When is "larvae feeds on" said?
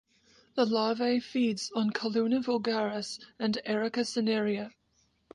0.65-1.91